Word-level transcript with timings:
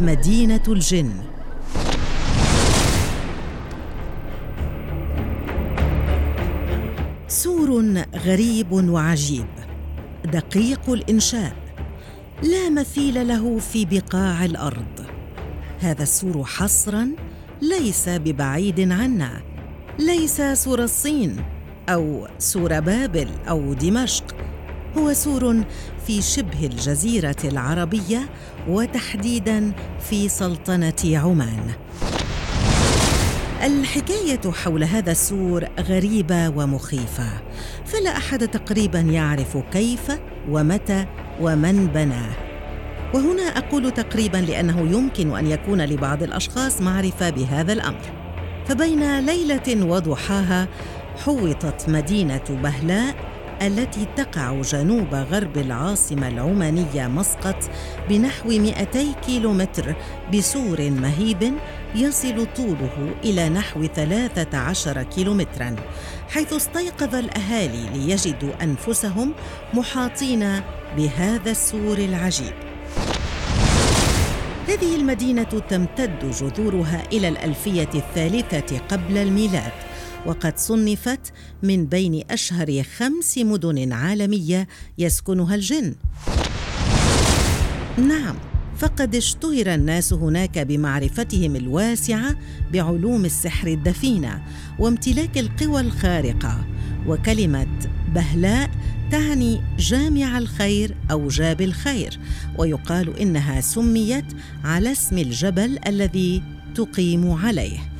مدينة 0.00 0.62
الجن. 0.68 1.12
سور 7.28 8.02
غريب 8.24 8.72
وعجيب. 8.72 9.46
دقيق 10.24 10.90
الإنشاء. 10.90 11.52
لا 12.42 12.70
مثيل 12.70 13.28
له 13.28 13.58
في 13.58 13.84
بقاع 13.84 14.44
الأرض. 14.44 15.06
هذا 15.80 16.02
السور 16.02 16.44
حصرا 16.44 17.08
ليس 17.62 18.08
ببعيد 18.08 18.92
عنا. 18.92 19.42
ليس 19.98 20.42
سور 20.42 20.82
الصين 20.82 21.36
أو 21.88 22.28
سور 22.38 22.80
بابل 22.80 23.28
أو 23.48 23.74
دمشق. 23.74 24.24
هو 24.98 25.12
سور 25.12 25.64
في 26.06 26.22
شبه 26.22 26.66
الجزيرة 26.66 27.36
العربية 27.44 28.28
وتحديدا 28.68 29.72
في 30.00 30.28
سلطنة 30.28 30.94
عمان. 31.04 31.70
الحكاية 33.62 34.40
حول 34.50 34.84
هذا 34.84 35.12
السور 35.12 35.64
غريبة 35.80 36.48
ومخيفة 36.48 37.28
فلا 37.86 38.16
أحد 38.16 38.48
تقريبا 38.48 38.98
يعرف 38.98 39.56
كيف 39.72 40.12
ومتى 40.48 41.06
ومن 41.40 41.86
بناه. 41.86 42.30
وهنا 43.14 43.42
أقول 43.42 43.90
تقريبا 43.90 44.38
لأنه 44.38 44.80
يمكن 44.80 45.36
أن 45.36 45.46
يكون 45.46 45.84
لبعض 45.84 46.22
الأشخاص 46.22 46.80
معرفة 46.80 47.30
بهذا 47.30 47.72
الأمر. 47.72 48.02
فبين 48.66 49.20
ليلة 49.20 49.86
وضحاها 49.86 50.68
حوطت 51.24 51.88
مدينة 51.88 52.44
بهلاء 52.62 53.31
التي 53.62 54.06
تقع 54.16 54.60
جنوب 54.60 55.14
غرب 55.14 55.58
العاصمة 55.58 56.28
العمانية 56.28 57.06
مسقط 57.06 57.56
بنحو 58.08 58.48
200 58.48 59.12
كيلومتر 59.26 59.94
بسور 60.34 60.90
مهيب 60.90 61.52
يصل 61.94 62.46
طوله 62.56 63.14
إلى 63.24 63.48
نحو 63.48 63.86
13 63.86 65.02
كيلومترا 65.02 65.76
حيث 66.30 66.52
استيقظ 66.52 67.14
الأهالي 67.14 67.88
ليجدوا 67.94 68.62
أنفسهم 68.62 69.32
محاطين 69.74 70.60
بهذا 70.96 71.50
السور 71.50 71.98
العجيب. 71.98 72.52
هذه 74.68 74.96
المدينة 74.96 75.62
تمتد 75.68 76.30
جذورها 76.40 77.02
إلى 77.12 77.28
الألفية 77.28 77.90
الثالثة 77.94 78.78
قبل 78.78 79.18
الميلاد. 79.18 79.72
وقد 80.26 80.58
صنفت 80.58 81.32
من 81.62 81.86
بين 81.86 82.22
أشهر 82.30 82.82
خمس 82.82 83.38
مدن 83.38 83.92
عالمية 83.92 84.68
يسكنها 84.98 85.54
الجن. 85.54 85.94
نعم 87.98 88.36
فقد 88.78 89.14
اشتهر 89.14 89.74
الناس 89.74 90.12
هناك 90.12 90.58
بمعرفتهم 90.58 91.56
الواسعة 91.56 92.36
بعلوم 92.72 93.24
السحر 93.24 93.68
الدفينة 93.68 94.42
وامتلاك 94.78 95.38
القوى 95.38 95.80
الخارقة 95.80 96.64
وكلمة 97.06 97.66
بهلاء 98.14 98.70
تعني 99.10 99.60
جامع 99.78 100.38
الخير 100.38 100.96
أو 101.10 101.28
جاب 101.28 101.60
الخير 101.60 102.18
ويقال 102.58 103.18
إنها 103.18 103.60
سميت 103.60 104.24
على 104.64 104.92
اسم 104.92 105.18
الجبل 105.18 105.78
الذي 105.86 106.42
تقيم 106.74 107.30
عليه. 107.30 107.91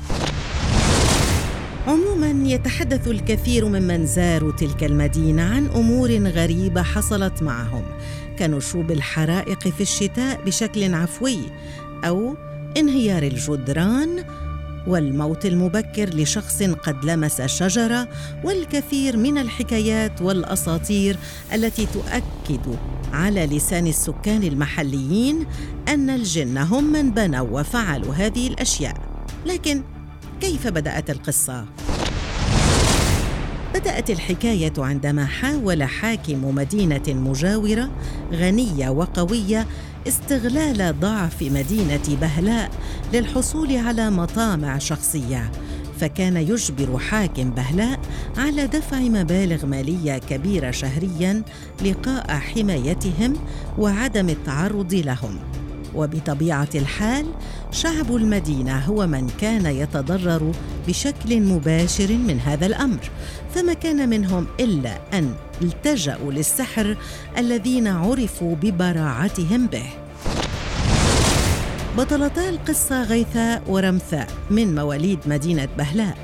عموما 1.87 2.49
يتحدث 2.49 3.09
الكثير 3.09 3.65
ممن 3.65 4.07
زاروا 4.07 4.53
تلك 4.53 4.85
المدينة 4.85 5.43
عن 5.43 5.67
أمور 5.67 6.11
غريبة 6.29 6.83
حصلت 6.83 7.43
معهم 7.43 7.85
كنشوب 8.39 8.91
الحرائق 8.91 9.69
في 9.69 9.81
الشتاء 9.81 10.41
بشكل 10.47 10.95
عفوي 10.95 11.39
أو 12.05 12.37
انهيار 12.77 13.23
الجدران 13.23 14.25
والموت 14.87 15.47
المبكر 15.47 16.09
لشخص 16.09 16.63
قد 16.63 17.05
لمس 17.05 17.43
شجرة 17.43 18.09
والكثير 18.45 19.17
من 19.17 19.39
الحكايات 19.39 20.23
والأساطير 20.23 21.17
التي 21.55 21.87
تؤكد 21.87 22.77
على 23.13 23.47
لسان 23.47 23.87
السكان 23.87 24.43
المحليين 24.43 25.47
أن 25.89 26.11
الجن 26.11 26.59
هم 26.59 26.93
من 26.93 27.11
بنوا 27.11 27.61
وفعلوا 27.61 28.15
هذه 28.15 28.49
الأشياء. 28.49 28.95
لكن 29.47 29.83
كيف 30.41 30.69
بدأت 30.69 31.11
القصة؟ 31.11 31.65
بدأت 33.75 34.11
الحكاية 34.11 34.73
عندما 34.79 35.25
حاول 35.27 35.83
حاكم 35.83 36.55
مدينة 36.55 37.03
مجاورة 37.09 37.91
غنية 38.33 38.89
وقوية 38.89 39.67
استغلال 40.09 41.01
ضعف 41.01 41.43
مدينة 41.43 42.17
بهلاء 42.21 42.71
للحصول 43.13 43.77
على 43.77 44.11
مطامع 44.11 44.79
شخصية. 44.79 45.51
فكان 46.01 46.37
يجبر 46.37 46.99
حاكم 46.99 47.51
بهلاء 47.51 48.01
على 48.37 48.67
دفع 48.67 48.99
مبالغ 48.99 49.67
مالية 49.67 50.19
كبيرة 50.19 50.71
شهريا 50.71 51.43
لقاء 51.85 52.31
حمايتهم 52.31 53.33
وعدم 53.79 54.29
التعرض 54.29 54.95
لهم. 54.95 55.39
وبطبيعة 55.95 56.69
الحال 56.75 57.27
شعب 57.71 58.17
المدينة 58.17 58.79
هو 58.79 59.07
من 59.07 59.31
كان 59.41 59.67
يتضرر 59.67 60.53
بشكل 60.89 61.41
مباشر 61.41 62.13
من 62.13 62.41
هذا 62.41 62.67
الأمر 62.67 63.11
فما 63.55 63.73
كان 63.73 64.09
منهم 64.09 64.47
إلا 64.61 64.99
أن 65.13 65.35
التجأوا 65.63 66.33
للسحر 66.33 66.97
الذين 67.39 67.87
عرفوا 67.87 68.55
ببراعتهم 68.55 69.67
به. 69.67 69.87
بطلتا 71.99 72.49
القصة 72.49 73.03
غيثاء 73.03 73.63
ورمثاء 73.69 74.27
من 74.51 74.75
مواليد 74.75 75.19
مدينة 75.27 75.69
بهلاء 75.79 76.17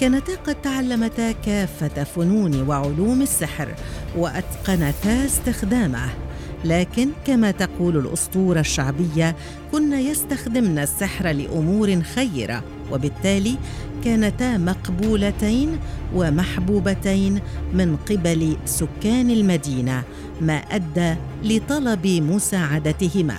كانتا 0.00 0.36
قد 0.46 0.62
تعلمتا 0.62 1.32
كافة 1.32 2.04
فنون 2.04 2.68
وعلوم 2.68 3.22
السحر 3.22 3.74
وأتقنتا 4.16 5.24
استخدامه. 5.24 6.25
لكن 6.64 7.08
كما 7.26 7.50
تقول 7.50 7.96
الأسطورة 7.96 8.60
الشعبية 8.60 9.36
كن 9.72 9.92
يستخدمن 9.92 10.78
السحر 10.78 11.28
لأمور 11.28 12.02
خيرة 12.02 12.64
وبالتالي 12.92 13.56
كانتا 14.04 14.58
مقبولتين 14.58 15.78
ومحبوبتين 16.14 17.40
من 17.74 17.96
قبل 17.96 18.56
سكان 18.64 19.30
المدينة 19.30 20.02
ما 20.40 20.56
أدى 20.56 21.14
لطلب 21.44 22.06
مساعدتهما. 22.06 23.38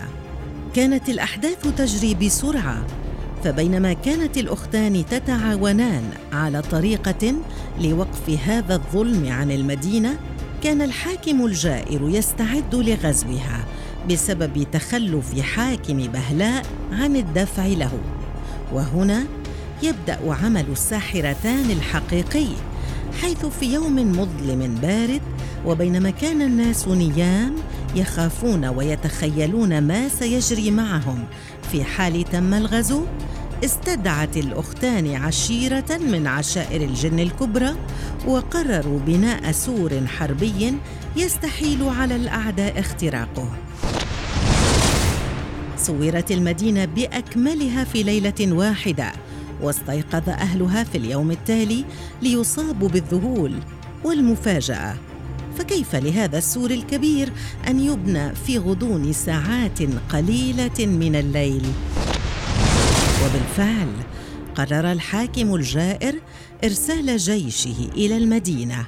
كانت 0.74 1.10
الأحداث 1.10 1.68
تجري 1.78 2.16
بسرعة 2.16 2.86
فبينما 3.44 3.94
كانت 3.94 4.38
الأختان 4.38 5.06
تتعاونان 5.06 6.04
على 6.34 6.62
طريقة 6.62 7.34
لوقف 7.82 8.30
هذا 8.30 8.76
الظلم 8.76 9.32
عن 9.32 9.52
المدينة 9.52 10.18
كان 10.64 10.82
الحاكم 10.82 11.46
الجائر 11.46 12.10
يستعد 12.10 12.76
لغزوها 12.76 13.66
بسبب 14.10 14.68
تخلف 14.72 15.40
حاكم 15.40 15.98
بهلاء 15.98 16.66
عن 16.92 17.16
الدفع 17.16 17.66
له. 17.66 17.92
وهنا 18.74 19.24
يبدأ 19.84 20.20
عمل 20.44 20.66
الساحرتان 20.72 21.72
الحقيقي 21.72 22.48
حيث 23.22 23.46
في 23.46 23.74
يوم 23.74 23.96
مظلم 24.12 24.76
بارد 24.82 25.22
وبينما 25.66 26.10
كان 26.10 26.42
الناس 26.42 26.88
نيام 26.88 27.56
يخافون 27.96 28.66
ويتخيلون 28.66 29.82
ما 29.82 30.08
سيجري 30.08 30.72
معهم. 30.72 31.24
في 31.72 31.84
حال 31.84 32.24
تم 32.24 32.54
الغزو 32.54 33.04
استدعت 33.64 34.38
الأختان 34.38 35.16
عشيرة 35.16 35.98
من 35.98 36.28
عشائر 36.28 36.82
الجن 36.82 37.20
الكبرى 37.20 37.76
وقرروا 38.28 39.00
بناء 39.00 39.52
سور 39.52 40.08
حربي 40.08 40.74
يستحيل 41.16 41.90
على 41.90 42.16
الأعداء 42.16 42.80
اختراقه. 42.80 43.52
صورت 45.78 46.32
المدينة 46.32 46.86
بأكملها 46.86 47.84
في 47.84 48.04
ليلة 48.04 48.54
واحدة 48.54 49.12
واستيقظ 49.62 50.30
أهلها 50.30 50.84
في 50.84 50.98
اليوم 50.98 51.32
التالي 51.32 51.86
ليصابوا 52.22 52.90
بالذهول 52.90 53.54
والمفاجأة. 54.04 54.96
فكيف 55.58 55.96
لهذا 55.96 56.38
السور 56.38 56.72
الكبير 56.72 57.30
أن 57.68 57.80
يبنى 57.80 58.36
في 58.36 58.58
غضون 58.58 59.14
ساعات 59.14 59.80
قليلة 60.10 60.86
من 60.86 61.16
الليل؟ 61.16 61.64
وبالفعل 63.26 63.88
قرر 64.56 64.92
الحاكم 64.92 65.56
الجائر 65.56 66.22
إرسال 66.64 67.18
جيشه 67.18 67.90
إلى 67.96 68.18
المدينة. 68.18 68.86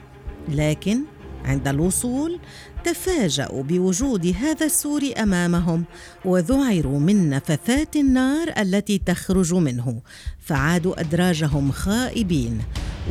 لكن 0.49 0.99
عند 1.45 1.67
الوصول 1.67 2.39
تفاجأوا 2.83 3.63
بوجود 3.63 4.35
هذا 4.41 4.65
السور 4.65 5.01
أمامهم 5.17 5.83
وذعروا 6.25 6.99
من 6.99 7.29
نفثات 7.29 7.95
النار 7.95 8.53
التي 8.57 8.97
تخرج 8.97 9.53
منه 9.53 10.01
فعادوا 10.39 10.99
أدراجهم 11.01 11.71
خائبين. 11.71 12.61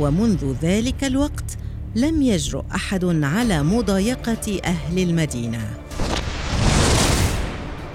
ومنذ 0.00 0.54
ذلك 0.62 1.04
الوقت 1.04 1.58
لم 1.96 2.22
يجرؤ 2.22 2.64
أحد 2.74 3.04
على 3.24 3.62
مضايقة 3.62 4.60
أهل 4.64 4.98
المدينة. 4.98 5.78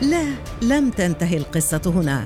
لا 0.03 0.33
لم 0.61 0.89
تنتهي 0.89 1.37
القصة 1.37 1.81
هنا 1.85 2.25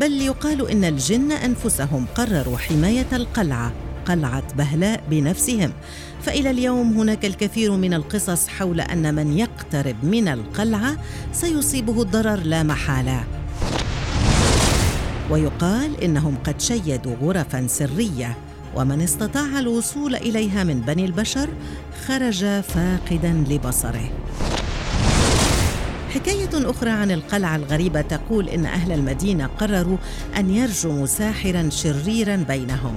بل 0.00 0.12
يقال 0.12 0.70
إن 0.70 0.84
الجن 0.84 1.32
أنفسهم 1.32 2.06
قرروا 2.14 2.58
حماية 2.58 3.06
القلعة 3.12 3.72
قلعة 4.06 4.54
بهلاء 4.54 5.02
بنفسهم. 5.10 5.72
فإلى 6.22 6.50
اليوم 6.50 6.98
هناك 6.98 7.24
الكثير 7.24 7.72
من 7.72 7.94
القصص 7.94 8.48
حول 8.48 8.80
أن 8.80 9.14
من 9.14 9.38
يقترب 9.38 9.96
من 10.04 10.28
القلعة 10.28 10.96
سيصيبه 11.32 12.02
الضرر 12.02 12.36
لا 12.36 12.62
محالة. 12.62 13.24
ويقال 15.30 16.00
إنهم 16.00 16.36
قد 16.44 16.60
شيدوا 16.60 17.16
غرفا 17.22 17.66
سرية 17.66 18.36
ومن 18.76 19.00
استطاع 19.00 19.58
الوصول 19.58 20.14
إليها 20.16 20.64
من 20.64 20.80
بني 20.80 21.04
البشر 21.04 21.48
خرج 22.06 22.44
فاقدا 22.44 23.44
لبصره. 23.48 24.10
حكاية 26.16 26.70
أخرى 26.70 26.90
عن 26.90 27.10
القلعة 27.10 27.56
الغريبة 27.56 28.00
تقول 28.00 28.48
إن 28.48 28.66
أهل 28.66 28.92
المدينة 28.92 29.46
قرروا 29.46 29.96
أن 30.36 30.50
يرجموا 30.50 31.06
ساحرا 31.06 31.68
شريرا 31.70 32.36
بينهم 32.36 32.94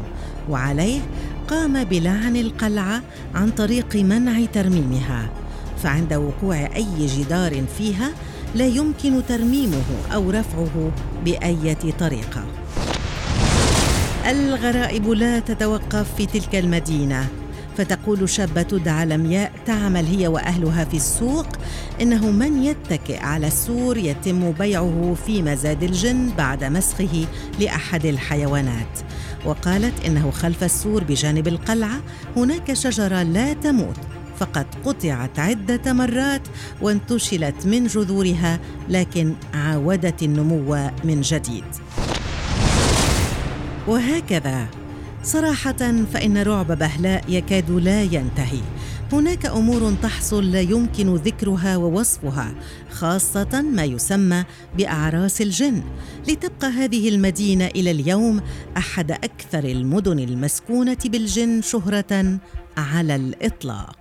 وعليه 0.49 0.99
قام 1.47 1.83
بلعن 1.83 2.35
القلعة 2.35 3.01
عن 3.35 3.49
طريق 3.49 3.95
منع 3.95 4.45
ترميمها. 4.45 5.29
فعند 5.83 6.13
وقوع 6.13 6.69
أي 6.75 7.07
جدار 7.07 7.63
فيها 7.77 8.11
لا 8.55 8.65
يمكن 8.65 9.21
ترميمه 9.29 9.83
أو 10.13 10.29
رفعه 10.29 10.91
بأية 11.25 11.91
طريقة. 11.99 12.45
الغرائب 14.29 15.09
لا 15.09 15.39
تتوقف 15.39 16.15
في 16.17 16.25
تلك 16.25 16.55
المدينة. 16.55 17.27
فتقول 17.79 18.29
شابة 18.29 18.61
تدعى 18.61 19.05
لمياء 19.05 19.51
تعمل 19.65 20.05
هي 20.05 20.27
وأهلها 20.27 20.85
في 20.85 20.97
السوق 20.97 21.47
إنه 22.01 22.31
من 22.31 22.63
يتكئ 22.63 23.19
على 23.19 23.47
السور 23.47 23.97
يتم 23.97 24.51
بيعه 24.51 25.15
في 25.25 25.41
مزاد 25.41 25.83
الجن 25.83 26.29
بعد 26.37 26.63
مسخه 26.63 27.25
لأحد 27.59 28.05
الحيوانات 28.05 28.99
وقالت 29.45 30.05
إنه 30.05 30.31
خلف 30.31 30.63
السور 30.63 31.03
بجانب 31.03 31.47
القلعة 31.47 32.01
هناك 32.37 32.73
شجرة 32.73 33.23
لا 33.23 33.53
تموت 33.53 33.97
فقد 34.39 34.65
قطعت 34.85 35.39
عدة 35.39 35.93
مرات 35.93 36.47
وانتشلت 36.81 37.65
من 37.65 37.87
جذورها 37.87 38.59
لكن 38.89 39.33
عاودت 39.53 40.23
النمو 40.23 40.89
من 41.03 41.21
جديد 41.21 41.65
وهكذا. 43.87 44.78
صراحة 45.23 46.03
فإن 46.13 46.37
رعب 46.37 46.71
بهلاء 46.71 47.23
يكاد 47.29 47.71
لا 47.71 48.03
ينتهي. 48.03 48.61
هناك 49.11 49.45
أمور 49.45 49.93
تحصل 50.03 50.51
لا 50.51 50.61
يمكن 50.61 51.15
ذكرها 51.15 51.77
ووصفها 51.77 52.55
خاصة 52.91 53.61
ما 53.61 53.83
يسمى 53.83 54.43
بأعراس 54.77 55.41
الجن. 55.41 55.83
لتبقى 56.27 56.67
هذه 56.67 57.09
المدينة 57.09 57.65
إلى 57.65 57.91
اليوم 57.91 58.41
أحد 58.77 59.11
أكثر 59.11 59.63
المدن 59.63 60.19
المسكونة 60.19 60.97
بالجن 61.05 61.61
شهرة 61.61 62.39
على 62.77 63.15
الإطلاق. 63.15 63.98